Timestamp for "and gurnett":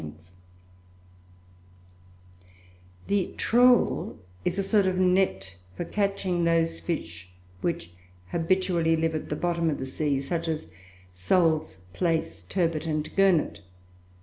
12.87-13.59